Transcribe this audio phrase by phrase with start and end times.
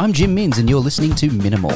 [0.00, 1.72] I'm Jim Minns, and you're listening to Minimal.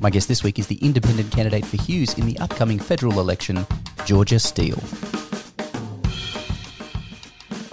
[0.00, 3.66] My guest this week is the independent candidate for Hughes in the upcoming federal election,
[4.04, 4.78] Georgia Steele.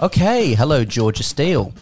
[0.00, 1.72] Okay, hello, Georgia Steele.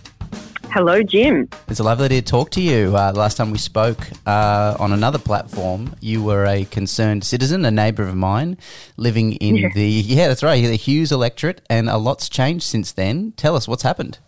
[0.70, 1.48] Hello, Jim.
[1.68, 2.96] It's lovely to talk to you.
[2.96, 7.70] Uh, last time we spoke uh, on another platform, you were a concerned citizen, a
[7.70, 8.56] neighbour of mine,
[8.96, 9.68] living in Yeah.
[9.74, 13.32] the yeah, that's right, the Hughes electorate, and a lot's changed since then.
[13.36, 14.18] Tell us what's happened.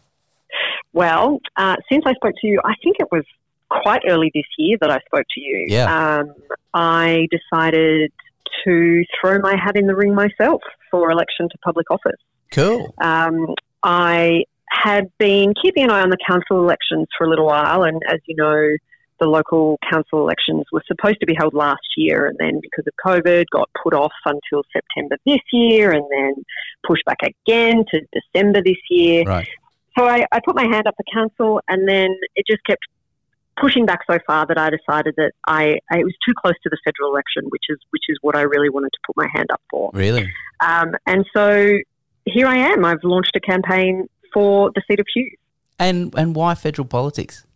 [0.94, 3.24] Well, uh, since I spoke to you, I think it was
[3.68, 5.66] quite early this year that I spoke to you.
[5.68, 6.20] Yeah.
[6.20, 6.34] Um,
[6.72, 8.12] I decided
[8.64, 12.20] to throw my hat in the ring myself for election to public office.
[12.52, 12.94] Cool.
[13.02, 17.82] Um, I had been keeping an eye on the council elections for a little while,
[17.82, 18.76] and as you know,
[19.20, 22.92] the local council elections were supposed to be held last year, and then because of
[23.04, 26.44] COVID, got put off until September this year, and then
[26.86, 29.24] pushed back again to December this year.
[29.24, 29.48] Right.
[29.96, 32.82] So I, I put my hand up for council, and then it just kept
[33.60, 36.70] pushing back so far that I decided that I, I it was too close to
[36.70, 39.48] the federal election, which is which is what I really wanted to put my hand
[39.52, 39.90] up for.
[39.94, 40.30] Really?
[40.60, 41.78] Um, and so
[42.24, 42.84] here I am.
[42.84, 45.36] I've launched a campaign for the seat of Hughes.
[45.78, 47.46] And and why federal politics?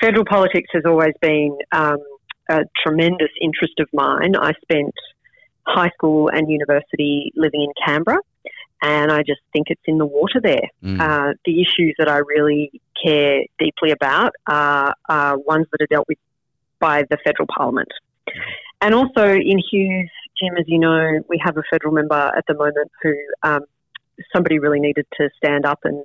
[0.00, 1.98] Federal politics has always been um,
[2.48, 4.36] a tremendous interest of mine.
[4.36, 4.94] I spent
[5.66, 8.18] high school and university living in Canberra,
[8.84, 10.68] and I just think it's in the water there.
[10.82, 11.00] Mm.
[11.00, 16.06] Uh, the issues that I really care deeply about are, are ones that are dealt
[16.06, 16.18] with
[16.80, 17.88] by the federal parliament.
[18.82, 22.52] And also in Hughes, Jim, as you know, we have a federal member at the
[22.52, 23.60] moment who um,
[24.34, 26.04] somebody really needed to stand up and,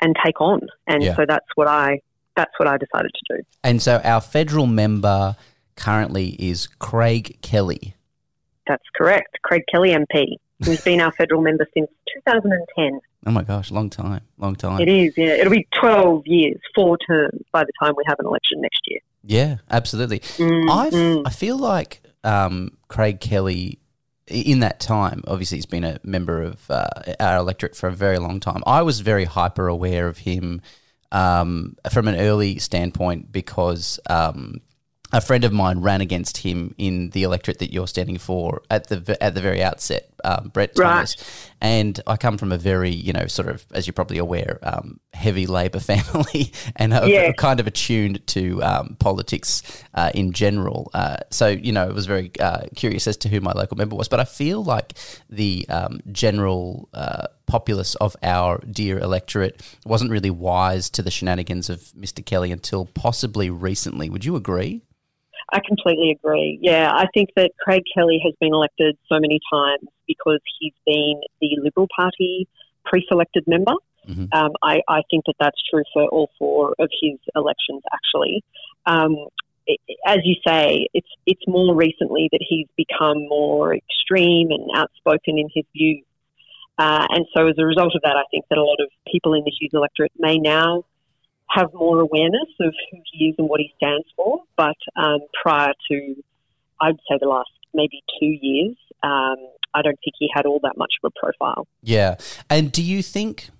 [0.00, 0.60] and take on.
[0.86, 1.16] And Yeah.
[1.16, 2.00] so that's what I
[2.36, 3.42] that's what I decided to do.
[3.62, 5.36] And so our federal member
[5.76, 7.94] currently is Craig Kelly.
[8.66, 9.38] That's correct.
[9.44, 11.90] Craig Kelly MP, who's been our federal member since
[12.26, 13.00] 2010.
[13.26, 14.80] Oh my gosh, long time, long time.
[14.80, 15.34] It is, yeah.
[15.34, 19.00] It'll be 12 years, four terms by the time we have an election next year.
[19.22, 20.20] Yeah, absolutely.
[20.20, 21.22] Mm, I mm.
[21.24, 23.78] I feel like um, Craig Kelly,
[24.26, 26.88] in that time, obviously he's been a member of uh,
[27.18, 28.62] our electorate for a very long time.
[28.66, 30.60] I was very hyper aware of him
[31.12, 34.60] um, from an early standpoint because um,
[35.14, 38.88] a friend of mine ran against him in the electorate that you're standing for at
[38.88, 40.92] the at the very outset, um, Brett Right.
[40.92, 41.50] Thomas.
[41.60, 44.98] And I come from a very, you know, sort of, as you're probably aware, um,
[45.12, 47.30] heavy Labor family, and Yeah.
[47.32, 49.62] kind of attuned to um, politics
[49.94, 50.90] uh, in general.
[50.92, 53.94] Uh, so, you know, I was very uh, curious as to who my local member
[53.94, 54.08] was.
[54.08, 54.94] But I feel like
[55.30, 61.70] the um, general uh, populace of our dear electorate wasn't really wise to the shenanigans
[61.70, 62.24] of Mr.
[62.26, 64.10] Kelly until possibly recently.
[64.10, 64.82] Would you agree?
[65.54, 66.58] I completely agree.
[66.60, 71.20] Yeah, I think that Craig Kelly has been elected so many times because he's been
[71.40, 72.48] the Liberal Party
[72.84, 73.74] pre-selected member.
[74.08, 74.34] Mhm.
[74.34, 78.42] Um, I, I think that that's true for all four of his elections, actually.
[78.84, 79.28] Um,
[80.04, 85.48] as you say, it's it's more recently that he's become more extreme and outspoken in
[85.54, 86.04] his views.
[86.76, 89.32] Uh, and so, as a result of that, I think that a lot of people
[89.34, 90.84] in the Hughes electorate may now
[91.50, 94.42] have more awareness of who he is and what he stands for.
[94.56, 96.16] But um, prior to,
[96.80, 99.36] I'd say the last maybe two years, um,
[99.74, 101.66] I don't think he had all that much of a profile.
[101.82, 102.16] Yeah.
[102.48, 103.50] And do you think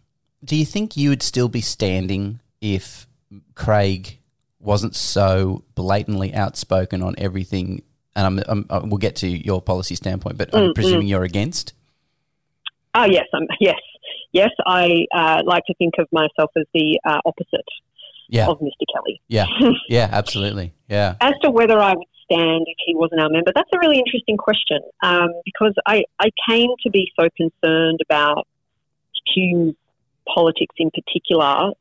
[0.45, 3.07] do you think you would still be standing if
[3.55, 4.19] Craig
[4.61, 7.83] wasn't so blatantly outspoken on everything?
[8.15, 11.25] And I'm, I'm, uh, we'll get to your policy standpoint, but I'm Mm, presuming you're
[11.25, 11.73] against.
[12.95, 13.81] Oh yes, um, yes,
[14.35, 14.51] yes.
[14.67, 17.69] I uh, like to think of myself as the uh, opposite
[18.29, 18.85] Yeah, of Mr.
[18.93, 19.23] Kelly.
[19.29, 19.47] yeah,
[19.89, 23.71] yeah, absolutely, yeah, As to whether I would stand if he wasn't our member, that's
[23.75, 28.47] a really interesting question um, because I, I came to be so concerned about
[29.35, 29.75] Hughes'
[30.35, 31.73] politics in particular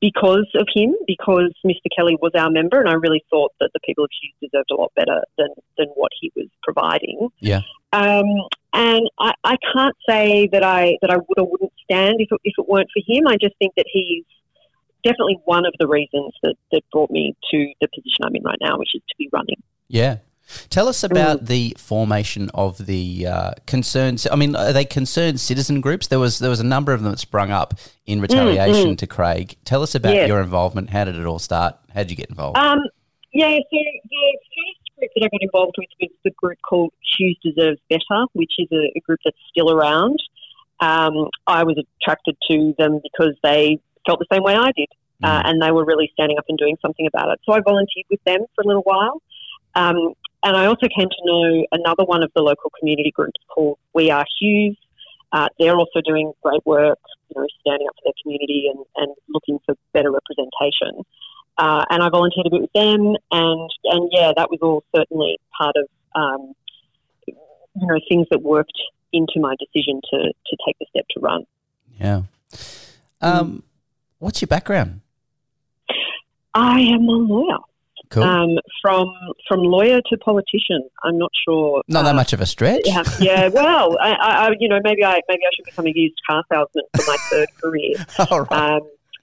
[0.00, 1.88] because of him, because Mr.
[1.94, 4.74] Kelly was our member, and I really thought that the people of Hughes deserved a
[4.74, 7.28] lot better than, than what he was providing.
[7.38, 7.60] yeah.
[7.92, 8.24] Um,
[8.72, 12.40] and I, I can't say that I that I would or wouldn't stand if it,
[12.44, 13.26] if it weren't for him.
[13.26, 14.24] I just think that he's
[15.02, 18.58] definitely one of the reasons that, that brought me to the position I'm in right
[18.60, 19.62] now, which is to be running.
[19.88, 20.18] Yeah.
[20.68, 24.26] Tell us about the formation of the uh, concerned.
[24.30, 26.08] I mean, are they concerned citizen groups?
[26.08, 27.74] There was there was a number of them that sprung up
[28.04, 29.56] in retaliation to Craig.
[29.64, 30.26] Tell us about Yes.
[30.28, 30.90] your involvement.
[30.90, 31.76] How did it all start?
[31.94, 32.58] How did you get involved?
[32.58, 32.80] Um,
[33.32, 37.38] yeah, so the first group that I got involved with was the group called Hughes
[37.42, 40.18] Deserves Better, which is a, a group that's still around.
[40.80, 44.88] Um, I was attracted to them because they felt the same way I did,
[45.22, 47.40] uh, and they were really standing up and doing something about it.
[47.44, 49.20] So I volunteered with them for a little while.
[49.74, 53.78] Um, and I also came to know another one of the local community groups called
[53.94, 54.76] We Are Hughes.
[55.32, 56.98] Uh, they're also doing great work,
[57.28, 61.04] you know, standing up for their community and, and looking for better representation.
[61.60, 65.38] Uh, and I volunteered a bit with them, and and yeah, that was all certainly
[65.56, 65.86] part of
[66.20, 66.52] um,
[67.26, 68.78] you know things that worked
[69.12, 71.44] into my decision to to take the step to run.
[72.00, 72.22] Yeah.
[73.20, 73.62] Um,
[74.18, 75.00] what's your background?
[76.54, 77.58] I am a lawyer.
[78.08, 78.24] Cool.
[78.24, 79.06] Um, from
[79.46, 81.82] from lawyer to politician, I'm not sure.
[81.86, 82.82] Not that uh, much of a stretch.
[82.84, 83.48] Yeah, yeah.
[83.52, 86.42] Well, I, I, I- you know, maybe I maybe I should become a used car
[86.50, 87.94] salesman for my third career.
[88.30, 88.52] All right.
[88.76, 88.80] Um,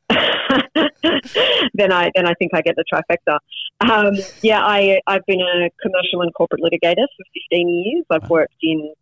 [1.73, 3.39] then I then I think I get the trifecta.
[3.81, 8.05] Um, yeah, I I've been a commercial and corporate litigator for 15 years.
[8.09, 8.93] I've worked in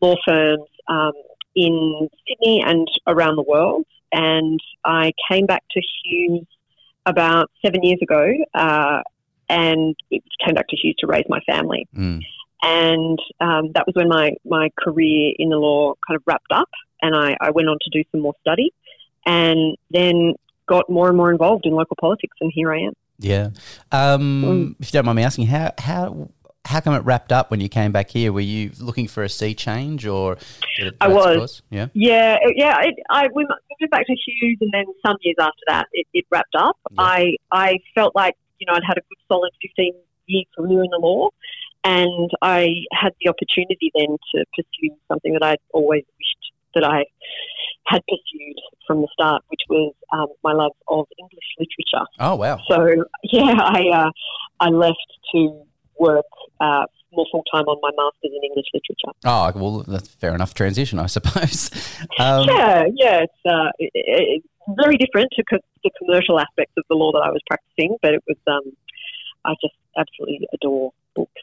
[0.00, 1.12] law firms um,
[1.54, 6.46] in Sydney and around the world, and I came back to Hughes
[7.06, 9.02] about seven years ago, uh,
[9.48, 9.94] and
[10.44, 12.20] came back to Hughes to raise my family Mm.
[12.62, 16.70] and um, that was when my, my career in the law kind of wrapped up
[17.02, 18.72] and I, I went on to do some more study
[19.26, 20.34] and then
[20.66, 22.92] got more and more involved in local politics and here I am.
[23.18, 23.50] Yeah.
[23.90, 24.74] Um, Mm.
[24.80, 26.28] If you don't mind me asking, how how
[26.64, 28.32] how come it wrapped up when you came back here?
[28.32, 30.38] Were you looking for a sea change or?
[31.00, 31.36] I was.
[31.36, 31.62] course?
[31.70, 31.88] Yeah.
[31.92, 32.80] Yeah, it- yeah.
[32.82, 36.24] It, I we moved back to Hughes, and then some years after that, it, it
[36.30, 36.76] wrapped up.
[36.90, 37.02] Yeah.
[37.02, 39.92] I I felt like you know I'd had a good solid fifteen
[40.26, 41.28] year career in the law,
[41.84, 47.04] and I had the opportunity then to pursue something that I'd always wished that I
[47.86, 52.06] had pursued from the start, which was um, my love of English literature.
[52.20, 52.58] Oh wow.
[52.68, 54.10] So yeah, I uh,
[54.60, 54.96] I left
[55.34, 55.62] to
[55.98, 56.24] work
[56.60, 59.12] uh, more full time on my masters in English literature.
[59.24, 61.70] Oh well, that's fair enough transition, I suppose.
[62.18, 64.46] Um, yeah, yeah, it's uh, it, it, it's
[64.82, 68.14] very different to co- the commercial aspects of the law that I was practicing, but
[68.14, 68.72] it was um,
[69.44, 71.42] I just absolutely adore books,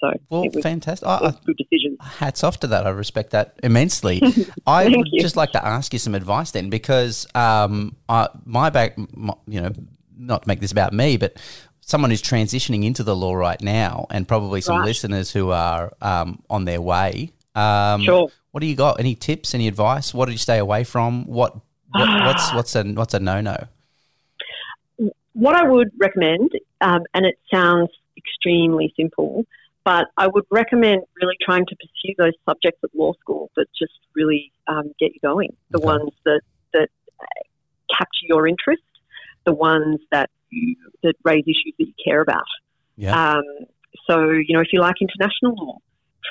[0.00, 1.08] so Well, was, fantastic.
[1.08, 1.96] I, good decision.
[2.00, 2.86] Hats off to that.
[2.86, 4.20] I respect that immensely.
[4.66, 5.20] I would you.
[5.20, 9.60] just like to ask you some advice then, because um, I, my back, my, you
[9.60, 9.72] know,
[10.16, 11.36] not to make this about me, but
[11.80, 14.86] someone who's transitioning into the law right now, and probably some Right.
[14.86, 17.32] listeners who are um, on their way.
[17.54, 18.28] Um, Sure.
[18.50, 18.98] What do you got?
[18.98, 19.54] Any tips?
[19.54, 20.12] Any advice?
[20.14, 21.26] What do you stay away from?
[21.26, 21.54] What,
[21.90, 23.56] what what's what's a what's a no no?
[25.34, 26.50] What I would recommend,
[26.80, 29.44] um, and it sounds extremely simple,
[29.88, 33.98] but I would recommend really trying to pursue those subjects at law school that just
[34.14, 35.56] really um, get you going.
[35.70, 35.86] The Okay.
[35.86, 36.42] ones that
[36.74, 37.42] that uh,
[37.96, 38.82] capture your interest,
[39.46, 42.50] the ones that you, that raise issues that you care about.
[42.98, 43.14] Yeah.
[43.18, 43.44] Um,
[44.06, 45.78] so you know, if you like international law,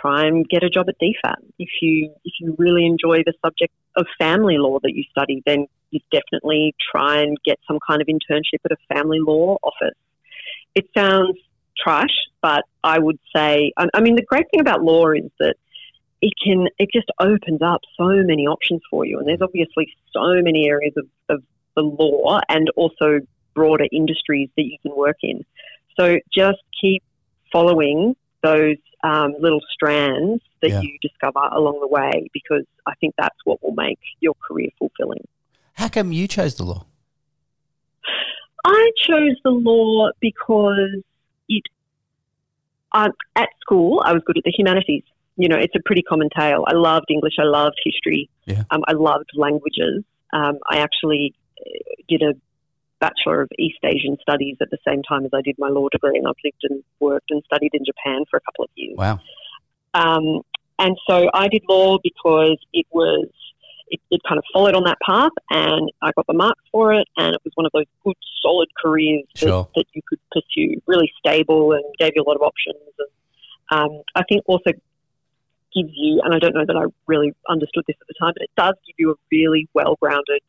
[0.01, 1.37] try and get a job at DFAT.
[1.57, 5.65] If you if you really enjoy the subject of family law that you study, then
[5.89, 9.97] you definitely try and get some kind of internship at a family law office.
[10.75, 11.39] It sounds
[11.81, 15.55] trash, but I would say, I, mean, the great thing about law is that
[16.21, 20.41] it can it just opens up so many options for you, and there's obviously so
[20.41, 21.43] many areas of, of
[21.75, 23.19] the law and also
[23.53, 25.45] broader industries that you can work in.
[25.99, 27.03] So just keep
[27.51, 30.81] following those um, little strands that Yeah.
[30.81, 35.27] you discover along the way because I think that's what will make your career fulfilling.
[35.73, 36.85] How come you chose the law?
[38.65, 41.03] I chose the law because.
[42.97, 45.03] Um, at school, I was good at the humanities.
[45.35, 46.63] You know, it's a pretty common tale.
[46.67, 47.35] I loved English.
[47.39, 48.29] I loved history.
[48.45, 48.63] Yeah.
[48.71, 50.03] Um, I loved languages.
[50.33, 51.69] Um, I actually uh,
[52.07, 52.33] did a
[52.99, 56.17] Bachelor of East Asian Studies at the same time as I did my law degree,
[56.17, 58.97] and I've lived and worked and studied in Japan for a couple of years.
[58.97, 59.19] Wow.
[59.93, 60.41] Um,
[60.79, 63.27] and so I did law because it was
[63.89, 67.07] it, it kind of followed on that path, and I got the marks for it,
[67.17, 69.67] and it was one of those good, solid careers that, Sure.
[69.75, 72.77] that you could pursue, really stable, and gave you a lot of options.
[72.99, 73.09] And
[73.79, 74.71] um, I think also
[75.73, 78.43] gives you, and I don't know that I really understood this at the time, but
[78.43, 80.41] it does give you a really well-grounded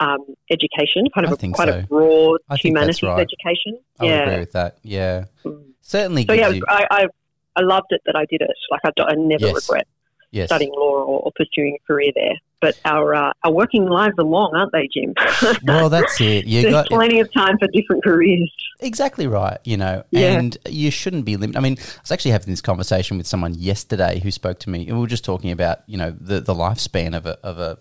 [0.00, 1.78] um, education, kind of I a, think quite so.
[1.80, 3.20] a broad I think that's humanities right.
[3.20, 3.78] education.
[3.98, 4.40] I would agree yeah.
[4.40, 4.78] with that.
[4.82, 5.24] Yeah.
[5.44, 5.64] Mm.
[5.82, 6.64] Certainly So gives yeah, you.
[6.68, 7.06] I, I
[7.56, 8.50] I loved it that I did it.
[8.70, 9.54] Like I, I never Yes.
[9.68, 9.86] regret
[10.30, 10.48] Yes.
[10.48, 12.34] studying law or, or pursuing a career there.
[12.60, 15.14] But our uh, our working lives are long, aren't they, Jim?
[15.66, 16.46] Well, that's it.
[16.46, 18.52] You There's got plenty of time for different careers.
[18.80, 19.58] exactly right.
[19.64, 20.38] You know, Yeah.
[20.38, 21.58] and you shouldn't be limited.
[21.58, 24.86] I mean, I was actually having this conversation with someone yesterday who spoke to me,
[24.86, 27.78] and we were just talking about you know the the lifespan of a of a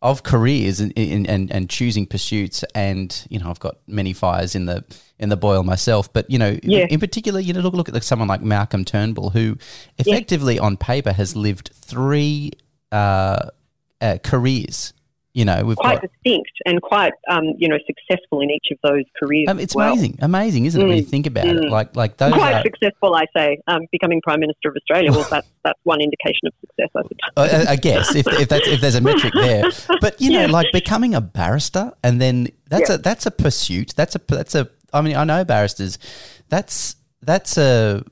[0.00, 2.62] of careers and and, and, choosing pursuits.
[2.74, 4.84] And you know, I've got many fires in the
[5.18, 6.86] in the boil myself, but you know, Yeah.
[6.90, 9.56] in particular, you know, look look at someone like Malcolm Turnbull, who
[9.98, 12.52] effectively on paper has lived three
[12.92, 13.50] uh,
[14.00, 14.92] uh, careers.
[15.34, 18.78] You know, we've Quite got distinct and quite um, you know successful in each of
[18.82, 19.46] those careers.
[19.48, 19.92] Um, it's well.
[19.92, 20.84] amazing, amazing, isn't it?
[20.84, 21.70] When you Mm, think about it, mm.
[21.70, 23.58] like like those Quite are, successful, I say.
[23.68, 25.12] Um, becoming Prime Minister of Australia.
[25.12, 27.66] Well, that's that's one indication of success, I suppose.
[27.68, 29.64] I, I guess if, if that's if there's a metric there,
[30.00, 30.46] but you know, Yeah.
[30.50, 32.96] like becoming a barrister and then that's Yeah.
[32.96, 33.92] a that's a pursuit.
[33.94, 35.98] That's a that's a I mean, I know barristers.
[36.48, 38.02] That's that's a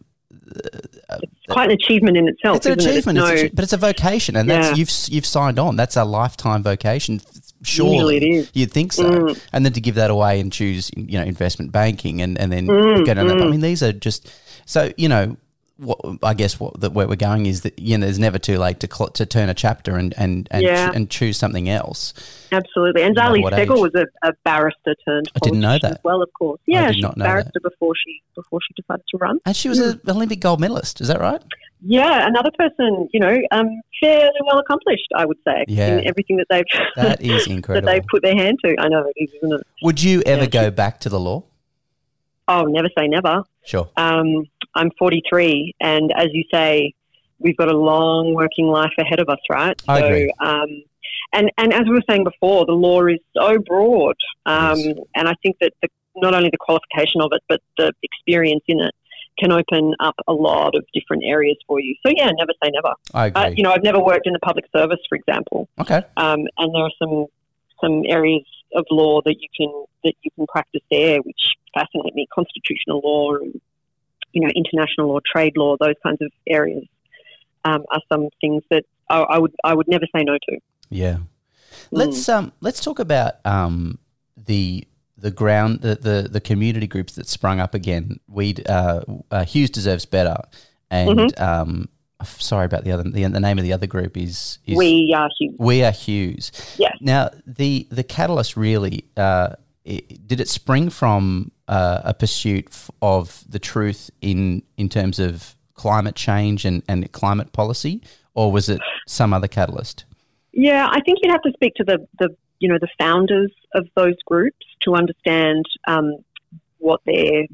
[0.46, 2.58] it's quite an achievement in itself.
[2.58, 3.24] It's an achievement, it?
[3.24, 5.76] it's no, but it's a vocation, and that's you've you've signed on.
[5.76, 7.20] That's a lifetime vocation.
[7.62, 8.50] Surely it is.
[8.54, 9.40] you'd think so, Mm.
[9.52, 12.66] and then to give that away and choose, you know, investment banking, and and then
[12.66, 13.40] Mm, get another.
[13.42, 13.50] I mm.
[13.52, 14.30] mean, these are just
[14.66, 15.36] so you know.
[15.78, 18.56] What, I guess what that where we're going is that you know there's never too
[18.56, 20.90] late to cl- to turn a chapter and and and, Yeah.
[20.94, 22.14] and choose something else.
[22.50, 23.02] Absolutely.
[23.02, 26.00] And No Zali what Steggall was a, a barrister turned I didn't know that.
[26.02, 26.60] well, of course.
[26.66, 29.38] Yeah, she not was a barrister before she before she decided to run.
[29.44, 31.02] And she was an Olympic gold medalist.
[31.02, 31.42] Is that right?
[31.82, 33.68] Yeah, another person, you know, um,
[34.02, 35.98] fairly well accomplished, I would say, Yeah.
[35.98, 36.64] in everything that they've
[36.96, 38.74] That is incredible that they've put their hand to.
[38.80, 39.66] I know it is, isn't it?
[39.82, 41.44] Would you ever Yeah, go back to the law?
[42.48, 43.42] Oh, never say never.
[43.64, 43.90] Sure.
[43.96, 46.92] Um, I'm 43, and as you say,
[47.38, 49.80] we've got a long working life ahead of us, right?
[49.88, 50.32] I so, agree.
[50.40, 50.82] Um,
[51.32, 54.16] and and as we were saying before, the law is so broad,
[54.46, 54.96] um, Yes.
[55.14, 58.80] and I think that the, not only the qualification of it, but the experience in
[58.80, 58.94] it
[59.38, 61.94] can open up a lot of different areas for you.
[62.06, 62.94] So yeah, never say never.
[63.12, 63.42] I agree.
[63.42, 66.02] Uh, you know, I've never worked in the public service, for example, okay.
[66.16, 67.26] um, and there are some
[67.80, 72.26] some areas of law that you can that you can practice there, which fascinate me.
[72.34, 73.60] Constitutional law, and,
[74.36, 76.84] you know, international law, trade law, those kinds of areas
[77.64, 80.58] um, are some things that I, I would I would never say no to.
[80.90, 81.16] Yeah.
[81.16, 81.26] Mm.
[81.90, 83.98] Let's um let's talk about um
[84.36, 88.20] the the ground the, the, the community groups that sprung up again.
[88.28, 89.00] We uh,
[89.30, 90.36] uh Hughes deserves better,
[90.90, 91.42] and Mm-hmm.
[91.42, 91.88] um
[92.24, 95.30] sorry about the other the, the name of the other group is, is we are
[95.38, 95.54] huge.
[95.58, 96.52] We are Hughes.
[96.78, 96.92] Yeah.
[97.00, 102.68] Now the the catalyst really uh it, did it spring from uh, a pursuit
[103.00, 108.02] of the truth in in terms of climate change and, and climate policy,
[108.34, 110.04] or was it some other catalyst?
[110.52, 113.86] Yeah, I think you'd have to speak to the, the you know the founders of
[113.94, 116.16] those groups to understand um,
[116.78, 117.44] what their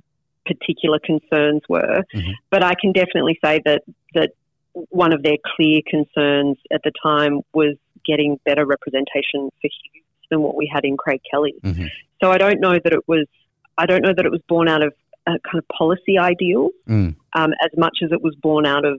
[0.46, 2.02] particular concerns were.
[2.14, 2.32] Mhm.
[2.50, 3.82] But I can definitely say that
[4.14, 4.30] that
[4.72, 10.40] one of their clear concerns at the time was getting better representation for Hughes than
[10.46, 11.54] what we had in Craig Kelly.
[11.62, 11.88] Mhm.
[12.20, 13.26] So I don't know that it was
[13.78, 14.92] I don't know that it was born out of
[15.26, 17.14] a kind of policy ideals Mm.
[17.38, 18.98] um, as much as it was born out of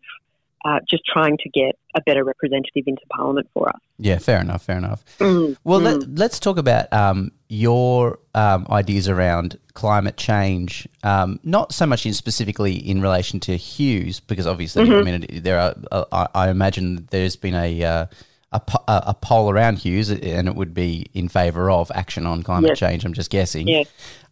[0.65, 3.81] uh, just trying to get a better representative into Parliament for us.
[3.99, 5.03] Yeah, fair enough, fair enough.
[5.19, 5.83] Mm, Well, mm.
[5.83, 10.87] let, let's talk about um, your um, ideas around climate change.
[11.03, 15.07] Um, not so much in specifically in relation to Hughes, because obviously, Mm-hmm.
[15.07, 15.75] I mean, there are.
[15.91, 17.83] Uh, I, I imagine there's been a.
[17.83, 18.05] Uh,
[18.53, 22.43] a, a a poll around Hughes, and it would be in favour of action on
[22.43, 22.79] climate Yes.
[22.79, 23.05] change.
[23.05, 23.67] I'm just guessing.
[23.67, 23.87] Yes.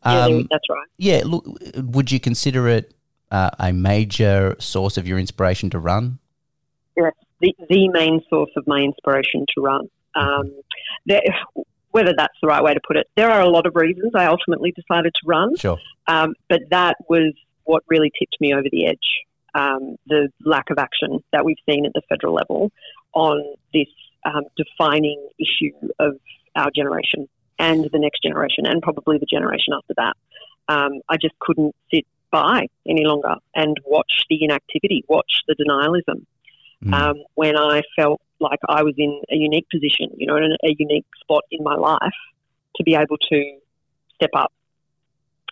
[0.05, 0.87] Yeah, Um, that's right.
[0.97, 1.21] yeah.
[1.25, 1.45] Look,
[1.77, 2.93] would you consider it
[3.31, 6.19] uh, a major source of your inspiration to run?
[6.97, 9.89] Yes, The, the main source of my inspiration to run.
[10.15, 10.51] Um,
[11.05, 11.21] there,
[11.91, 14.25] whether that's the right way to put it, there are a lot of reasons I
[14.25, 15.77] ultimately decided to run, Sure.
[16.07, 18.97] um, but that was what really tipped me over the edge.
[19.53, 22.71] Um, the lack of action that we've seen at the federal level
[23.13, 23.87] on this
[24.25, 26.17] um, defining issue of
[26.55, 27.27] our generation
[27.59, 30.13] and the next generation, and probably the generation after that.
[30.67, 36.25] Um, I just couldn't sit by any longer and watch the inactivity, watch the denialism
[36.83, 36.93] Mm.
[36.93, 40.67] um, when I felt like I was in a unique position, you know, in a,
[40.67, 41.99] a unique spot in my life
[42.77, 43.57] to be able to
[44.15, 44.51] step up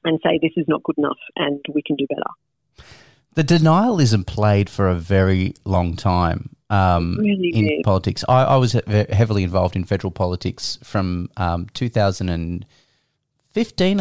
[0.04, 2.88] and say, this is not good enough and we can do better.
[3.36, 7.84] The denialism played for a very long time um, Really in did.
[7.84, 8.24] politics.
[8.30, 12.66] I, I was heavily involved in federal politics from um, 2015,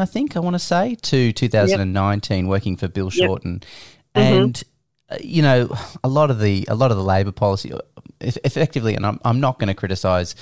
[0.00, 3.12] I think, I want to say, to 2019, working for Bill Yep.
[3.12, 3.60] Shorten.
[4.14, 4.20] Mhm.
[4.22, 4.62] And,
[5.10, 7.72] uh, you know, a lot of the a lot of the Labor policy,
[8.20, 10.34] effectively, and I'm, I'm not going to criticise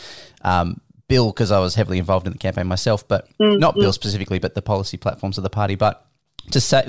[0.43, 3.93] um, Bill because I was heavily involved in the campaign myself, but Mm, not Bill
[3.93, 5.75] specifically, but the policy platforms of the party.
[5.77, 6.05] But
[6.53, 6.83] to say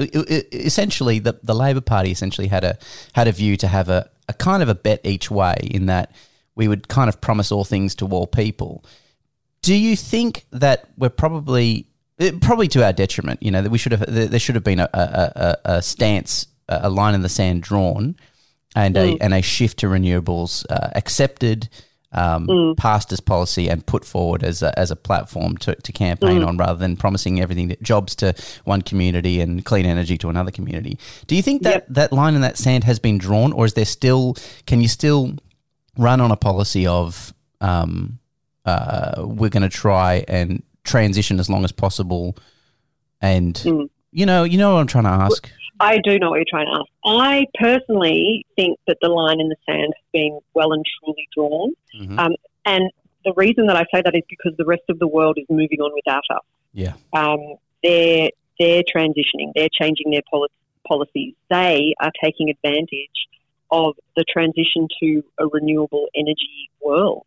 [0.51, 2.77] essentially the, the Labor Party essentially had a
[3.13, 6.11] had a view to have a, a kind of a bet each way in that
[6.55, 8.83] we would kind of promise all things to all people.
[9.61, 11.87] Do you think that we're probably
[12.19, 13.41] eh, probably to our detriment?
[13.43, 16.89] You know that we should have there should have been a, a, a, stance, a
[16.89, 18.15] line in the sand drawn,
[18.75, 21.69] and a and a shift to renewables uh, accepted.
[22.13, 26.41] Um, Passed as policy and put forward as a, as a platform to, to campaign
[26.41, 28.33] on rather than promising everything that jobs to
[28.63, 30.97] one community and clean energy to another community.
[31.27, 31.85] Do you think that Yep.
[31.89, 34.37] that line in that sand has been drawn, or is there still?
[34.65, 35.33] Can you still
[35.97, 38.19] run on a policy of um,
[38.65, 42.37] uh, we're going to try and transition as long as possible,
[43.21, 43.89] and Mm.
[44.11, 45.49] you know, you know what I'm trying to ask.
[45.79, 46.89] I do know what you're trying to ask.
[47.05, 51.73] I personally think that the line in the sand has been well and truly drawn.
[51.95, 52.19] Mhm.
[52.19, 52.91] Um, and
[53.23, 55.81] the reason that I say that is because the rest of the world is moving
[55.81, 56.43] on without us.
[56.73, 58.29] Yeah, um, there
[58.59, 60.49] they're transitioning, they're changing their poli-
[60.87, 61.35] policies.
[61.49, 63.27] They are taking advantage
[63.71, 67.25] of the transition to a renewable energy world.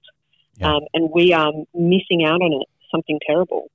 [0.59, 0.75] Yeah.
[0.75, 3.71] Um, and we are missing out on it, something terrible.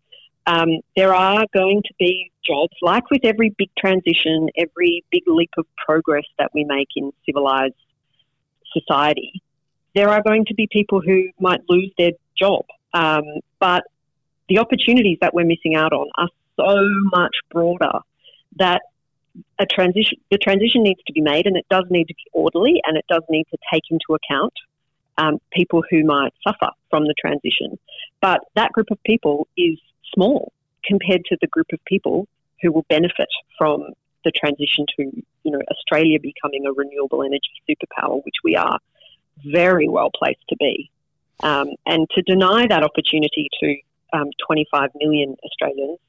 [0.47, 5.51] Um, there are going to be jobs, like with every big transition, every big leap
[5.57, 7.73] of progress that we make in civilized
[8.71, 9.41] society,
[9.95, 12.65] there are going to be people who might lose their job.
[12.93, 13.23] Um,
[13.59, 13.83] but
[14.49, 16.77] the opportunities that we're missing out on are so
[17.11, 17.99] much broader
[18.57, 18.81] that
[19.59, 22.81] a transition, the transition needs to be made and it does need to be orderly
[22.85, 24.53] and it does need to take into account
[25.17, 27.77] um, people who might suffer from the transition.
[28.21, 29.79] But that group of people is
[30.15, 30.51] small
[30.83, 32.27] compared to the group of people
[32.61, 33.89] who will benefit from
[34.23, 35.03] the transition to,
[35.43, 38.79] you know, Australia becoming a renewable energy superpower, which we are
[39.45, 40.89] very well placed to be.
[41.43, 43.75] Um, and to deny that opportunity to
[44.13, 45.99] um, 25 million Australians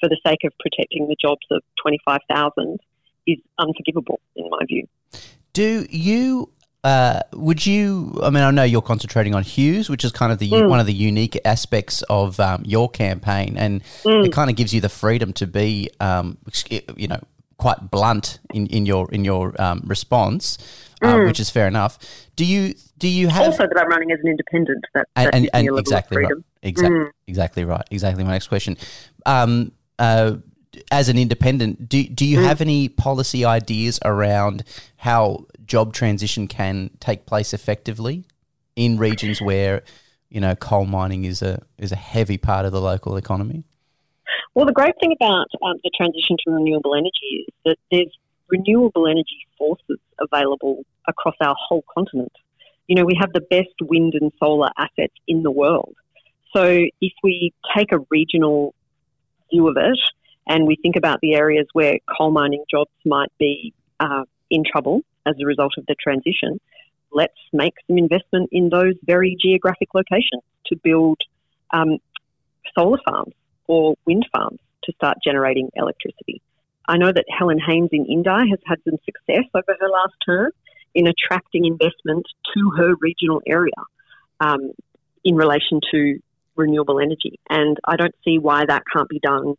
[0.00, 2.80] for the sake of protecting the jobs of 25,000
[3.26, 4.86] is unforgivable, in my view.
[5.52, 6.50] Do you
[6.84, 8.18] uh, would you?
[8.22, 10.68] I mean, I know you're concentrating on Hughes, which is kind of the mm.
[10.68, 14.26] one of the unique aspects of um, your campaign, and mm.
[14.26, 16.38] it kind of gives you the freedom to be, um,
[16.96, 17.20] you know,
[17.56, 20.58] quite blunt in, in your in your um, response,
[21.02, 21.26] uh, mm.
[21.26, 21.98] which is fair enough.
[22.34, 24.84] Do you do you have also that I'm running as an independent?
[24.94, 27.10] That, that and, and, and exactly right, exactly mm.
[27.28, 28.24] exactly right, exactly.
[28.24, 28.76] My next question.
[29.24, 29.70] Um,
[30.00, 30.36] uh,
[30.90, 32.44] as an independent, do do you mm.
[32.44, 34.64] have any policy ideas around
[34.96, 38.24] how job transition can take place effectively
[38.76, 39.82] in regions where
[40.30, 43.64] you know coal mining is a is a heavy part of the local economy?
[44.54, 48.16] Well, the great thing about um, the transition to renewable energy is that there's
[48.48, 52.32] renewable energy sources available across our whole continent.
[52.86, 55.94] You know, we have the best wind and solar assets in the world.
[56.54, 56.64] So
[57.00, 58.74] if we take a regional
[59.50, 59.98] view of it
[60.46, 65.02] and we think about the areas where coal mining jobs might be uh, in trouble,
[65.26, 66.60] as a result of the transition,
[67.12, 71.18] let's make some investment in those very geographic locations to build
[71.72, 71.98] um,
[72.76, 73.34] solar farms
[73.66, 76.42] or wind farms to start generating electricity.
[76.88, 80.50] I know that Helen Haines in Indi has had some success over her last term
[80.94, 83.72] in attracting investment to her regional area
[84.40, 84.72] um,
[85.24, 86.18] in relation to
[86.56, 87.38] renewable energy.
[87.48, 89.54] And I don't see why that can't be done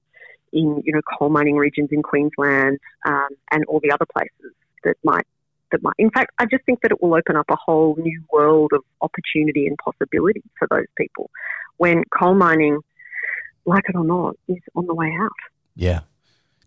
[0.54, 4.96] in you know coal mining regions in Queensland um, and all the other places that
[5.04, 5.26] might
[5.72, 5.96] that might.
[5.98, 8.82] In fact, I just think that it will open up a whole new world of
[9.02, 11.30] opportunity and possibility for those people
[11.78, 12.80] when coal mining,
[13.66, 15.32] like it or not, is on the way out.
[15.76, 16.02] Yeah.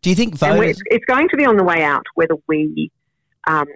[0.03, 0.83] Do you think voters?
[0.87, 2.91] It's going to be on the way out, whether we.
[3.49, 3.67] Um,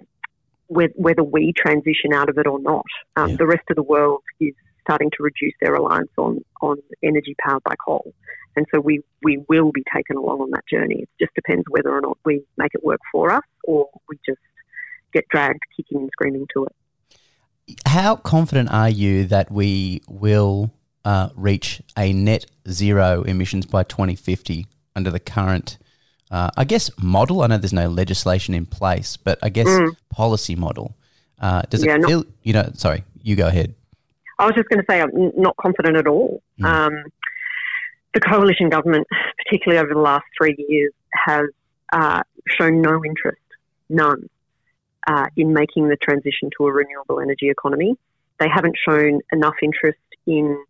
[0.73, 3.37] whether we transition out of it or not, um, yeah.
[3.37, 7.63] the rest of the world is starting to reduce their reliance on, on energy powered
[7.65, 8.15] by coal.
[8.57, 11.03] And so we, we will be taken along on that journey.
[11.03, 14.41] It just depends whether or not we make it work for us or we just
[15.13, 17.77] get dragged kicking and screaming to it.
[17.87, 20.73] How confident are you that we will
[21.05, 25.79] uh, reach a net zero emissions by 2050 under the current,
[26.31, 27.43] uh, I guess, model?
[27.43, 29.95] I know there's no legislation in place, but I guess mm.
[30.11, 30.97] policy model.
[31.41, 33.75] Uh, does yeah, it feel, not, you know, sorry, you go ahead.
[34.39, 36.43] I was just going to say I'm not confident at all.
[36.59, 36.65] Mm.
[36.65, 37.05] Um,
[38.15, 39.07] the coalition government,
[39.45, 41.47] particularly over the last three years, has
[41.93, 43.41] uh, shown no interest,
[43.89, 44.29] none,
[45.07, 47.97] uh, in making the transition to a renewable energy economy.
[48.39, 50.63] They haven't shown enough interest in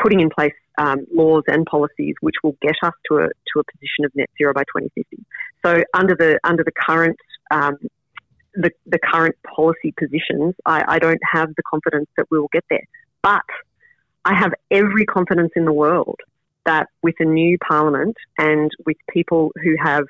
[0.00, 3.64] putting in place um, laws and policies which will get us to a to a
[3.64, 5.24] position of net zero by 2050.
[5.64, 7.18] So under the under the current
[7.50, 7.78] um,
[8.54, 12.64] the, the current policy positions, I, I don't have the confidence that we will get
[12.70, 12.86] there.
[13.22, 13.44] But
[14.24, 16.18] I have every confidence in the world
[16.68, 20.04] that with a new parliament and with people who have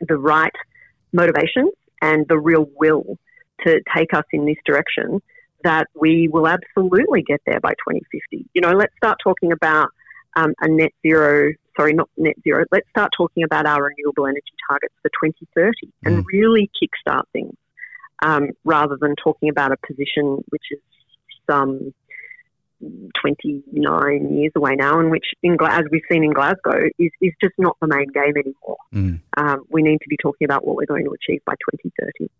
[0.00, 0.52] the right
[1.12, 1.72] motivations
[2.02, 3.16] and the real will
[3.64, 5.22] to take us in this direction,
[5.62, 8.44] that we will absolutely get there by 2050.
[8.54, 9.86] You know, let's start talking about
[10.34, 14.42] um, a net zero, sorry, not net zero, let's start talking about our renewable energy
[14.68, 15.90] targets for 2030 mm.
[16.04, 17.54] and really kickstart things
[18.24, 20.80] um, rather than talking about a position which is
[21.48, 21.94] some
[23.20, 27.54] 29 years away now, and which, in, as we've seen in Glasgow, is, is just
[27.58, 28.76] not the main game anymore.
[28.94, 29.20] Mm.
[29.36, 32.30] Um, we need to be talking about what we're going to achieve by 2030.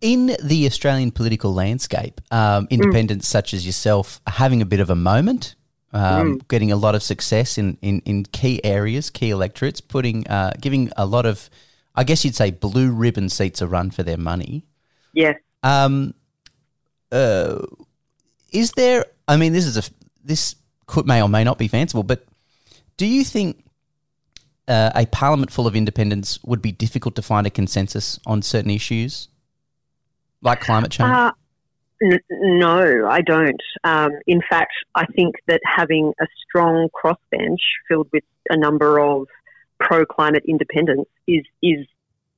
[0.00, 3.30] In the Australian political landscape, um, independents mm.
[3.30, 5.54] such as yourself are having a bit of a moment,
[5.92, 6.48] um, mm.
[6.48, 10.90] getting a lot of success in, in, in key areas, key electorates, putting uh, giving
[10.96, 11.50] a lot of,
[11.94, 14.64] I guess you'd say, blue ribbon seats a run for their money.
[15.12, 15.36] Yes.
[15.62, 16.14] Um,
[17.12, 17.58] uh,
[18.52, 19.06] is there?
[19.30, 19.82] I mean, this is a
[20.24, 22.24] this could may or may not be fanciful, but
[22.96, 23.64] do you think
[24.66, 28.72] uh, a parliament full of independents would be difficult to find a consensus on certain
[28.72, 29.28] issues,
[30.42, 31.10] like climate change?
[31.10, 31.30] Uh,
[32.02, 32.18] n-
[32.58, 33.62] no, I don't.
[33.84, 39.28] Um, in fact, I think that having a strong crossbench filled with a number of
[39.78, 41.86] pro climate independents is is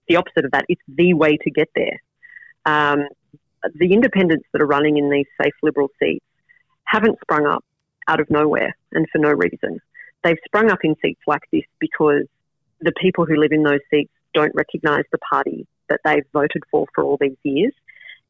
[0.08, 0.66] the opposite of that.
[0.68, 2.02] It's the way to get there.
[2.66, 3.08] Um,
[3.76, 6.26] the independents that are running in these safe Liberal seats
[6.92, 7.64] haven't sprung up
[8.06, 9.80] out of nowhere and for no reason.
[10.22, 12.26] They've sprung up in seats like this because
[12.80, 16.86] the people who live in those seats don't recognise the party that they've voted for
[16.94, 17.72] for all these years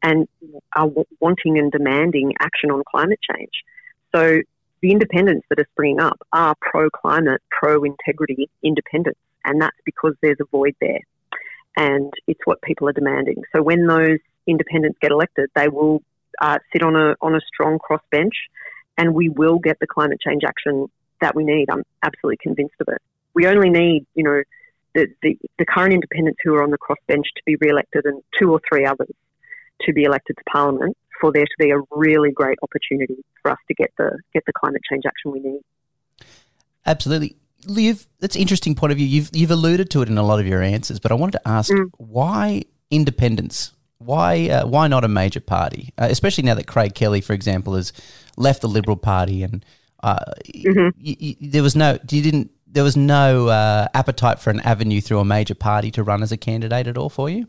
[0.02, 0.28] and
[0.74, 0.88] are
[1.20, 3.50] wanting and demanding action on climate change.
[4.14, 4.40] So
[4.80, 10.14] the independents that are springing up are pro climate, pro integrity independents, and that's because
[10.22, 11.00] there's a void there.
[11.76, 13.42] And it's what people are demanding.
[13.54, 16.02] So when those independents get elected, they will
[16.40, 18.34] uh, sit on a on a strong crossbench,
[18.96, 20.88] and we will get the climate change action
[21.20, 21.70] that we need.
[21.70, 23.00] I'm absolutely convinced of it.
[23.34, 24.42] We only need, you know,
[24.94, 28.50] the, the, the current independents who are on the crossbench to be re-elected and two
[28.50, 29.14] or three others
[29.82, 33.58] to be elected to Parliament for there to be a really great opportunity for us
[33.68, 35.60] to get the get the climate change action we need.
[36.84, 37.36] Absolutely.
[37.64, 39.06] Liv, that's an interesting point of view.
[39.06, 41.48] You've you've alluded to it in a lot of your answers, but I wanted to
[41.48, 41.90] ask mm.
[41.96, 43.72] why independence?
[44.04, 45.92] Why uh, why not a major party?
[45.98, 47.92] Uh, especially now that Craig Kelly, for example, has
[48.36, 49.64] left the Liberal Party, and
[50.02, 50.18] uh,
[50.54, 50.88] mm-hmm.
[51.04, 55.00] y- y- there was no you didn't there was no uh, appetite for an avenue
[55.00, 57.46] through a major party to run as a candidate at all for you.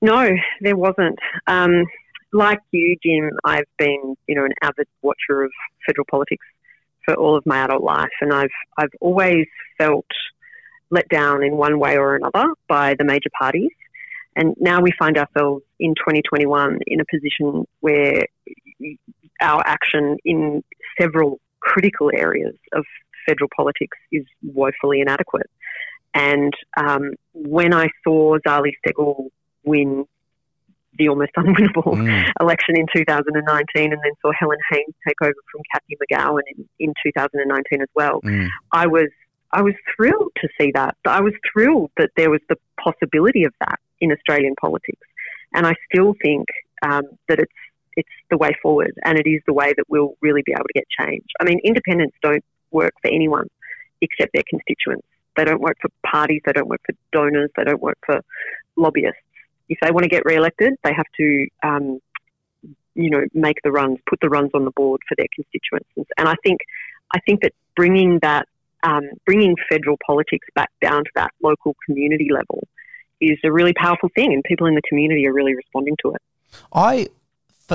[0.00, 0.28] No,
[0.60, 1.18] there wasn't.
[1.46, 1.84] Um,
[2.32, 5.50] like you, Jim, I've been you know an avid watcher of
[5.86, 6.46] federal politics
[7.04, 9.46] for all of my adult life, and I've I've always
[9.78, 10.06] felt
[10.90, 13.70] let down in one way or another by the major parties.
[14.36, 18.26] And now we find ourselves in 2021 in a position where
[19.40, 20.62] our action in
[21.00, 22.84] several critical areas of
[23.26, 25.50] federal politics is woefully inadequate.
[26.14, 29.30] And um, when I saw Zali Steggall
[29.64, 30.04] win
[30.98, 32.32] the almost unwinnable mm.
[32.40, 36.94] election in 2019 and then saw Helen Haines take over from Cathy McGowan in, in
[37.04, 38.20] 2019 as well.
[38.22, 38.48] Mm.
[38.72, 39.08] I was
[39.52, 40.96] I was thrilled to see that.
[41.06, 45.06] I was thrilled that there was the possibility of that in Australian politics,
[45.54, 46.46] and I still think
[46.82, 47.52] um, that it's
[47.96, 50.74] it's the way forward, and it is the way that we'll really be able to
[50.74, 51.24] get change.
[51.40, 53.48] I mean, independents don't work for anyone
[54.02, 55.06] except their constituents.
[55.36, 56.42] They don't work for parties.
[56.44, 57.50] They don't work for donors.
[57.56, 58.20] They don't work for
[58.76, 59.20] lobbyists
[59.68, 61.98] if they want to get re-elected, they have to, um,
[62.94, 65.88] you know, make the runs, put the runs on the board for their constituents.
[66.18, 66.60] And I think,
[67.14, 68.46] I think that bringing that,
[68.82, 72.66] um, bringing federal politics back down to that local community level
[73.20, 76.22] is a really powerful thing, and people in the community are really responding to it.
[76.72, 77.08] I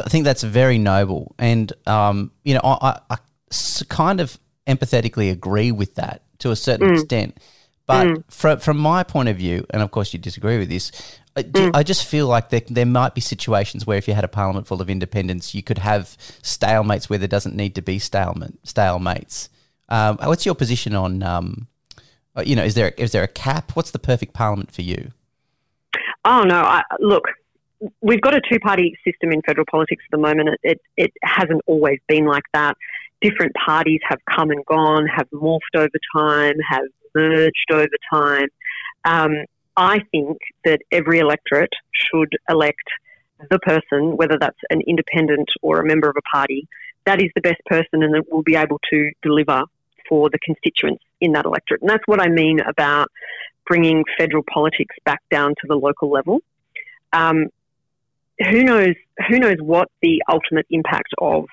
[0.07, 3.17] think that's very noble, and um, you know, I, I,
[3.89, 6.93] kind of empathetically agree with that to a certain mm.
[6.93, 7.37] extent.
[7.85, 8.23] But mm.
[8.29, 10.91] from from my point of view, and of course you disagree with this,
[11.35, 11.71] I, mm.
[11.73, 14.67] I just feel like there, there might be situations where if you had a parliament
[14.67, 19.49] full of independents, you could have stalemates where there doesn't need to be stalemate, stalemates.
[19.89, 21.67] Um, what's your position on, um,
[22.35, 23.71] uh, you know, is there is there a cap?
[23.75, 25.11] What's the perfect parliament for you?
[26.23, 26.55] Oh no!
[26.55, 27.23] I, look,
[28.01, 30.49] we've got a two-party system in federal politics at the moment.
[30.49, 32.77] It, it, it hasn't always been like that.
[33.21, 38.47] Different parties have come and gone, have morphed over time, have merged over time.
[39.05, 39.45] Um,
[39.77, 42.87] I think that every electorate should elect
[43.49, 46.67] the person, whether that's an independent or a member of a party,
[47.05, 49.63] that is the best person and that will be able to deliver
[50.07, 51.81] for the constituents in that electorate.
[51.81, 53.07] And that's what I mean about
[53.67, 56.39] bringing federal politics back down to the local level.
[57.13, 57.47] Um,
[58.39, 58.95] who knows?
[59.29, 61.45] Who knows what the ultimate impact of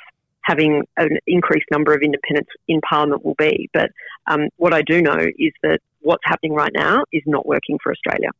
[0.42, 3.68] having an increased number of independents in Parliament will be?
[3.72, 3.90] But
[4.26, 7.92] um, what I do know is that what's happening right now is not working for
[7.92, 8.30] Australia.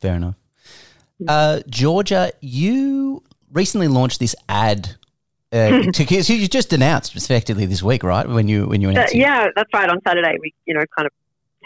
[0.00, 0.34] Fair enough.
[1.26, 4.96] Uh, Georgia, you recently launched this ad.
[5.52, 8.28] Uh, to, so you just announced effectively this week, right?
[8.28, 9.88] When you when you announced, uh, yeah, that's right.
[9.88, 11.12] On Saturday, we you know kind of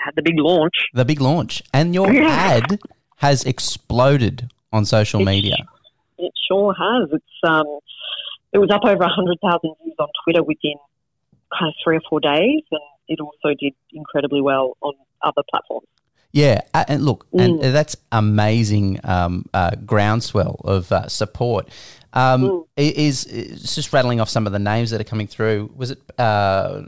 [0.04, 0.74] had the big launch.
[0.94, 2.78] The big launch, and your ad
[3.16, 5.56] has exploded on social it, media.
[6.18, 7.08] It sure has.
[7.12, 7.78] It's um,
[8.52, 10.74] it was up over hundred thousand views on Twitter within
[11.56, 15.86] kind of three or four days, and it also did incredibly well on other platforms.
[16.32, 17.40] Yeah, and look, mm.
[17.40, 21.68] and that's amazing um, uh, groundswell of uh, support.
[22.18, 22.66] Um, mm.
[22.76, 25.70] is, is, just rattling off some of the names that are coming through.
[25.76, 26.82] Was it uh,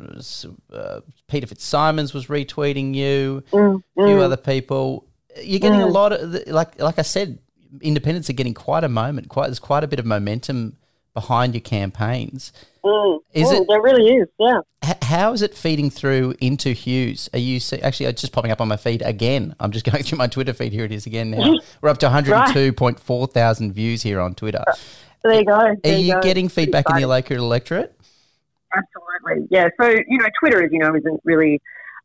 [0.72, 3.44] uh Peter Fitzsimons was retweeting you?
[3.52, 3.76] Mm.
[3.76, 4.22] A few mm.
[4.22, 5.06] other people.
[5.40, 5.92] You're getting a mm.
[5.92, 7.38] lot of like like I said,
[7.80, 9.28] independents are getting quite a moment.
[9.28, 10.76] Quite there's quite a bit of momentum
[11.14, 12.52] behind your campaigns.
[13.32, 14.60] Is it- There really is, yeah.
[14.82, 17.28] H- how is it feeding through into Hughes?
[17.32, 19.54] Are you see, actually it's just popping up on my feed again?
[19.60, 20.72] I'm just going through my Twitter feed.
[20.72, 21.54] Here it is again now.
[21.82, 24.64] We're up to 102.4 thousand views here on Twitter.
[25.22, 25.52] There you go.
[25.52, 26.22] Are there you go.
[26.22, 27.36] getting feedback in the exciting.
[27.38, 27.94] local electorate?
[28.74, 29.68] Absolutely, yeah.
[29.80, 31.60] So you know, Twitter, as you know, isn't really.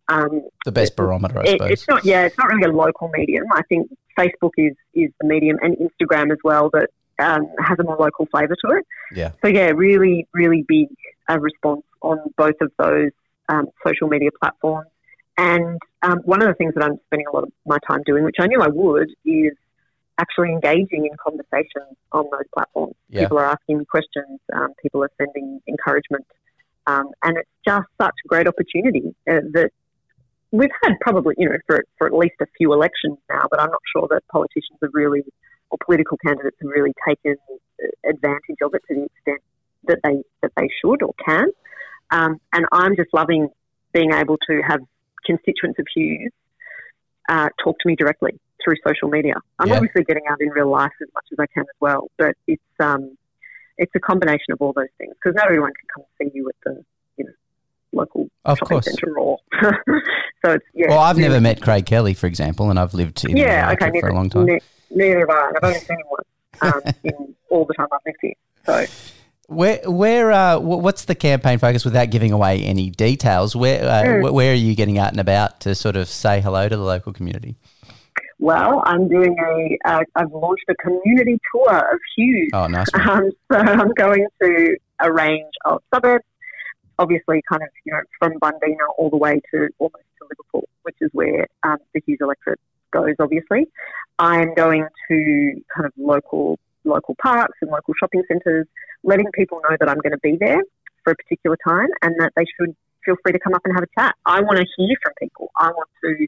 [0.07, 1.71] Um, The best barometer, I suppose.
[1.71, 2.05] it's not.
[2.05, 3.45] Yeah, it's not really a local medium.
[3.51, 7.83] I think Facebook is is the medium, and Instagram as well that um, has a
[7.83, 8.85] more local flavour to it.
[9.15, 9.31] Yeah.
[9.41, 10.87] So yeah, really, really big
[11.29, 13.11] uh, response on both of those
[13.49, 14.89] um, social media platforms.
[15.37, 18.23] And um, one of the things that I'm spending a lot of my time doing,
[18.23, 19.51] which I knew I would, is
[20.17, 22.95] actually engaging in conversations on those platforms.
[23.09, 23.21] Yeah.
[23.21, 24.39] People are asking me questions.
[24.53, 26.25] Um, people are sending encouragement,
[26.87, 29.71] um, and it's just such a great opportunity uh, that
[30.51, 33.43] we've had probably, you know, for for at least a few elections now.
[33.49, 35.23] But I'm not sure that politicians have really,
[35.69, 37.35] or political candidates have really taken
[38.07, 39.41] advantage of it to the extent
[39.87, 41.47] that they that they should or can.
[42.11, 43.49] Um, and I'm just loving
[43.93, 44.79] being able to have
[45.25, 46.31] constituents of Hughes
[47.27, 49.35] uh, talk to me directly through social media.
[49.59, 49.75] I'm Yeah.
[49.75, 52.61] obviously getting out in real life as much as I can as well, but it's
[52.81, 53.15] um,
[53.77, 56.55] it's a combination of all those things because not everyone can come see you at
[56.65, 56.83] the
[57.17, 57.31] you know
[57.93, 58.85] local Of shopping course.
[58.85, 59.37] centre or
[60.45, 60.89] so it's yeah.
[60.89, 63.99] Well, I've never met Craig Kelly, for example, and I've lived in yeah okay neither,
[64.01, 64.45] for a long time.
[64.47, 64.59] ne-
[64.91, 65.51] neither have I.
[65.55, 66.27] I've only seen him once
[66.87, 68.33] um, in all the time I've lived here.
[68.65, 68.85] So
[69.47, 73.55] Where, where, uh, what's the campaign focus without giving away any details?
[73.55, 74.33] Where, uh, Mm.
[74.33, 77.13] where are you getting out and about to sort of say hello to the local
[77.13, 77.55] community?
[78.45, 82.51] Well, I'm doing a uh, I've launched a community tour of Hughes.
[82.53, 82.85] Oh, nice.
[82.93, 86.25] Um, so I'm going to a range of suburbs,
[86.99, 90.95] obviously, kind of you know from Bundeena all the way to almost to Liverpool, which
[91.01, 92.59] is where um, the Hughes electorate
[92.91, 93.15] goes.
[93.17, 93.65] Obviously,
[94.19, 98.67] I'm going to kind of local local parks and local shopping centres,
[99.03, 100.61] letting people know that I'm going to be there
[101.03, 103.83] for a particular time and that they should feel free to come up and have
[103.83, 104.13] a chat.
[104.23, 105.49] I want to hear from people.
[105.57, 106.27] I want to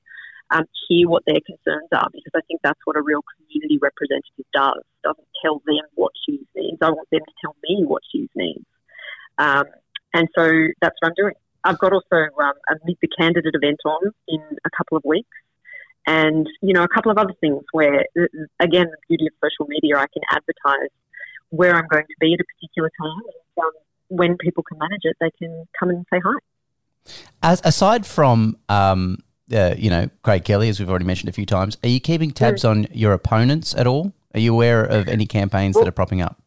[0.51, 4.45] um, hear what their concerns are because I think that's what a real community representative
[4.53, 4.81] does.
[5.03, 6.77] Doesn't tell them what Hughes needs.
[6.81, 8.65] I want them to tell me what Hughes needs.
[9.37, 9.65] Um,
[10.13, 10.43] and so
[10.81, 11.33] that's what I'm doing.
[11.63, 15.27] I've got also um, a Meet the Candidate event on in a couple of weeks.
[16.05, 18.05] And, you know, a couple of other things where,
[18.61, 20.89] again, the beauty of social media, I can advertise
[21.49, 23.21] where I'm going to be at a particular time.
[23.57, 23.71] And um,
[24.07, 27.11] when people can manage it, they can come and say hi.
[27.43, 29.17] As, aside from, um,
[29.53, 32.31] uh, you know, Craig Kelly, as we've already mentioned a few times, are you keeping
[32.31, 34.13] tabs on your opponents at all?
[34.33, 36.41] Are you aware of any campaigns that are propping up?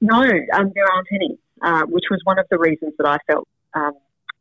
[0.00, 3.46] No, um, there aren't any, uh, which was one of the reasons that I felt
[3.74, 3.92] um,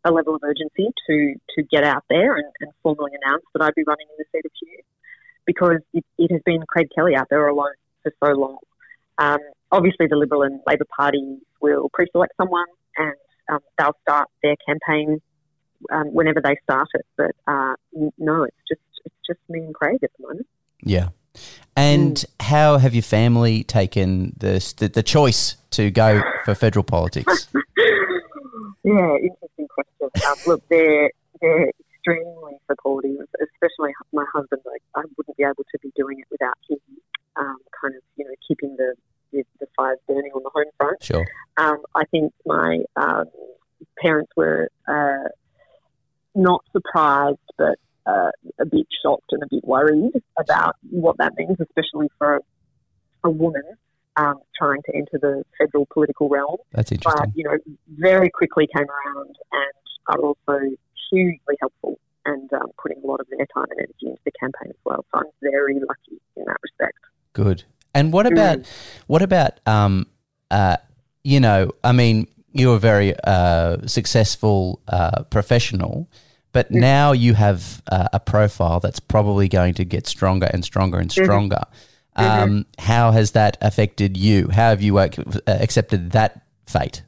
[0.04, 3.76] a level of urgency to to get out there and, and formally announce that I'd
[3.76, 4.84] be running in the seat of Hughes,
[5.46, 8.58] because it, it has been Craig Kelly out there alone for so long.
[9.20, 9.40] Um,
[9.72, 12.66] obviously, the Liberal and Labor parties will pre-select someone,
[12.98, 13.14] and
[13.52, 15.22] um, they'll start their campaign
[15.91, 17.06] um, whenever they start it.
[17.17, 17.76] But uh,
[18.17, 20.48] no, it's just it's just me and Craig at the moment.
[20.84, 21.10] Yeah.
[21.76, 27.48] And how have your family taken this, the, the choice to go for federal politics?
[28.84, 30.10] Yeah, interesting question.
[30.28, 34.62] Um, look, they're they're extremely supportive, especially my husband.
[34.65, 36.80] Like, I wouldn't be able to be doing it without him.
[37.36, 38.96] Um, kind of, you know, keeping the
[39.32, 41.04] the, the fires burning on the home front.
[41.04, 41.26] Sure.
[41.58, 43.26] Um, I think my um,
[44.00, 45.30] parents were uh,
[46.36, 51.58] not surprised, but uh, a bit shocked and a bit worried about what that means,
[51.60, 52.41] especially for
[53.24, 53.63] a woman
[54.17, 57.26] um, trying to enter the federal political realm That's interesting.
[57.26, 59.72] but you know, very quickly came around and
[60.08, 60.60] are also
[61.10, 64.70] hugely helpful and um, putting a lot of their time and energy into the campaign
[64.70, 65.06] as well.
[65.12, 66.98] So I'm very lucky in that respect.
[67.34, 67.63] Good.
[67.94, 68.60] And what about
[69.08, 70.08] what about um
[70.50, 70.78] uh
[71.24, 76.10] you know I mean you're a very uh, successful uh, professional,
[76.52, 81.00] but now you have uh, a profile that's probably going to get stronger and stronger
[81.00, 81.62] and stronger.
[82.16, 84.50] Um, How has that affected you?
[84.50, 85.10] How have you uh,
[85.48, 87.04] accepted that fate?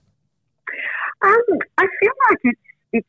[1.21, 1.43] Um,
[1.77, 2.59] I feel like it's
[2.93, 3.07] it's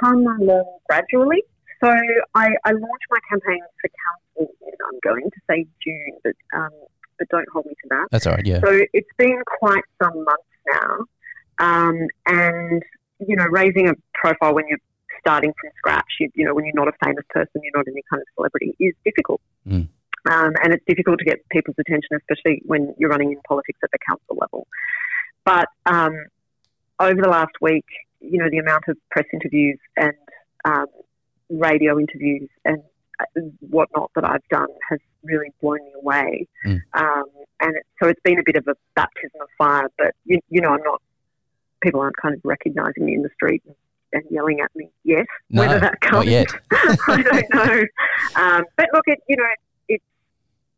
[0.00, 1.42] come along gradually.
[1.82, 1.90] So
[2.34, 4.22] I, I launched my campaign for council
[4.92, 6.70] I'm going to say June, but um,
[7.18, 8.06] but don't hold me to that.
[8.10, 8.46] That's all right.
[8.46, 8.60] Yeah.
[8.64, 10.98] So it's been quite some months now.
[11.58, 12.82] Um, and,
[13.20, 14.78] you know, raising a profile when you're
[15.20, 18.02] starting from scratch, you, you know, when you're not a famous person, you're not any
[18.10, 19.40] kind of celebrity, is difficult.
[19.66, 19.88] Mm.
[20.30, 23.90] Um, and it's difficult to get people's attention, especially when you're running in politics at
[23.90, 24.66] the council level.
[25.44, 26.26] But um,
[27.00, 27.84] over the last week,
[28.20, 30.12] you know, the amount of press interviews and
[30.64, 30.86] um,
[31.50, 32.82] radio interviews and
[33.20, 36.46] uh, whatnot that I've done has really blown me away.
[36.64, 36.80] Mm.
[36.94, 37.24] Um,
[37.60, 39.90] and it, so it's been a bit of a baptism of fire.
[39.98, 41.01] But you, you know, I'm not.
[41.82, 43.62] People aren't kind of recognising me in the street
[44.12, 45.24] and, yelling at me yet.
[45.50, 46.48] No, Whether that comes, not yet.
[46.72, 47.82] I don't know.
[48.42, 49.44] Um, but look, it you know,
[49.88, 50.04] it's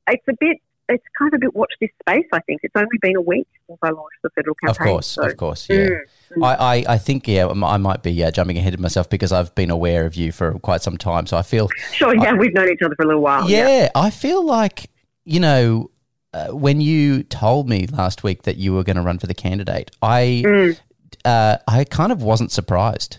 [0.09, 0.59] it's a bit.
[0.87, 2.27] It's kind of a bit watch this space.
[2.33, 4.87] I think it's only been a week since I launched the federal campaign.
[4.89, 5.77] Of course, so- of course, yeah.
[5.77, 5.99] Mm,
[6.37, 6.45] mm.
[6.45, 9.55] I, I, I think yeah, I might be uh, jumping ahead of myself because I've
[9.55, 11.27] been aware of you for quite some time.
[11.27, 13.49] So I feel Sure, yeah, we've known each other for a little while.
[13.51, 14.91] yeah, I feel like
[15.25, 15.91] you know
[16.35, 19.35] uh, when you told me last week that you were going to run for the
[19.35, 20.81] candidate, I Mm,
[21.25, 23.19] uh, I kind of wasn't surprised.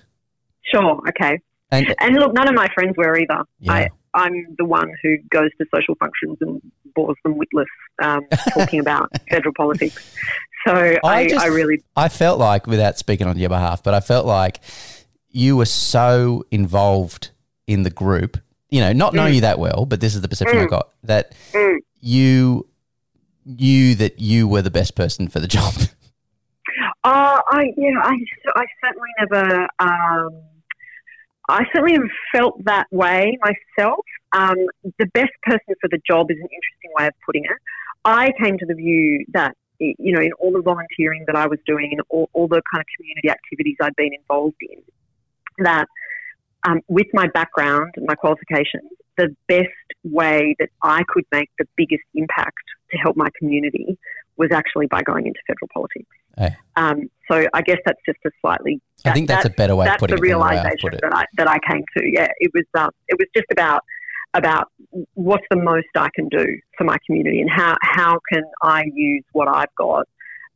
[0.64, 1.40] sure, okay.
[1.72, 3.44] And And look, none of my friends were either.
[3.60, 6.62] yeah, I, I'm the one who goes to social functions and
[6.96, 7.68] bores them witless
[8.02, 8.22] um,
[8.54, 10.16] talking about federal politics.
[10.66, 14.00] So I, I, just- really, I felt like, without speaking on your behalf, but I
[14.00, 14.62] felt like
[15.30, 17.32] you were so involved
[17.68, 18.38] in the group.
[18.70, 19.36] You know, not know Mm.
[19.36, 20.70] you that well, but this is the perception I Mm.
[20.70, 21.78] got that Mm.
[22.00, 22.68] you
[23.46, 25.74] knew that you were the best person for the job.
[27.06, 28.16] uh, I, yeah, I,
[28.56, 30.42] I certainly never, um,
[31.48, 34.04] I certainly never felt that way myself.
[34.34, 34.56] Um,
[34.98, 37.52] the best person for the job is an interesting way of putting it.
[38.04, 41.60] I came to the view that, you know, in all the volunteering that I was
[41.68, 44.82] doing and all, all the kind of community activities I'd been involved in,
[45.60, 45.86] that
[46.68, 49.68] um, with my background and my qualifications, the best
[50.04, 54.00] way that I could make the biggest impact to help my community
[54.38, 56.10] was actually by going into federal politics.
[56.38, 56.50] Oh.
[56.76, 58.82] Um, so I guess that's just a slightly.
[59.06, 61.16] I think that's a better way of that's putting the it than the realization that
[61.16, 62.06] I that I came to.
[62.06, 63.82] Yeah, it was um, it was just about
[64.34, 64.68] about
[65.14, 66.46] what's the most I can do
[66.78, 70.08] for my community and how how can I use what I've got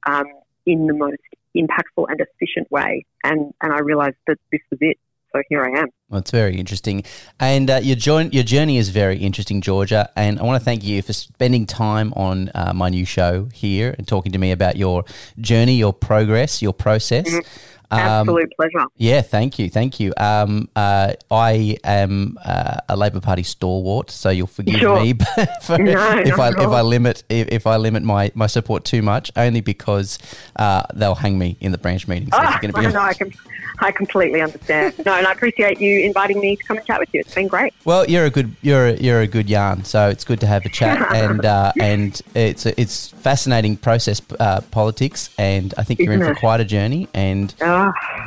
[0.08, 0.26] um,
[0.65, 1.18] in the most
[1.56, 3.06] impactful and efficient way.
[3.24, 4.98] And and I realized that this was it.
[5.34, 5.88] So here I am.
[6.10, 7.04] Well, it's very interesting,
[7.39, 10.10] and uh, your join your journey is very interesting, Georgia.
[10.15, 13.93] And I want to thank you for spending time on uh, my new show here
[13.95, 15.06] and talking to me about your
[15.39, 17.30] journey, your progress, your process.
[17.30, 17.45] Mhm.
[17.91, 18.86] Um, Absolute pleasure.
[18.97, 20.13] yeah, thank you, thank you.
[20.17, 25.02] Um, uh, I am uh, a Labor Party stalwart, so you'll forgive Sure.
[25.02, 25.13] me
[25.63, 26.60] for No, if I if.
[26.69, 30.19] I limit if, if I limit my, my support too much, only because
[30.58, 32.30] uh, they'll hang me in the branch meetings.
[32.30, 33.32] if Ah, you're gonna be no, I, com-
[33.80, 34.93] I completely understand.
[35.06, 37.21] No, and I appreciate you inviting me to come and chat with you.
[37.21, 37.73] It's been great.
[37.86, 40.63] Well, you're a good you're a, you're a good yarn, so it's good to have
[40.65, 45.99] a chat, and uh, and it's a, it's fascinating process uh, politics, and I think
[46.02, 47.54] you're in Isn't for quite a journey, and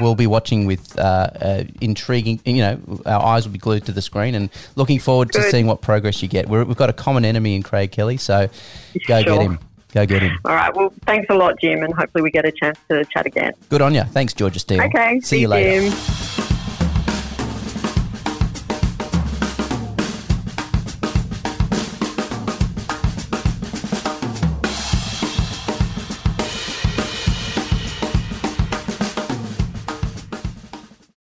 [0.00, 2.40] We'll be watching with uh, uh, intriguing.
[2.44, 5.66] You know, our eyes will be glued to the screen, and looking forward to seeing
[5.66, 6.48] what progress you get.
[6.48, 8.48] We're, we've got a common enemy in Craig Kelly, so
[9.06, 9.36] go Sure.
[9.36, 9.58] get him,
[9.92, 10.38] go get him.
[10.44, 10.74] all right.
[10.74, 13.52] Well, thanks a lot, Jim, and hopefully we get a chance to chat again.
[13.68, 14.02] Good on you.
[14.04, 14.82] Thanks, Georgia Steele.
[14.82, 15.20] Okay.
[15.20, 15.90] see you later.
[15.90, 16.58] Jim.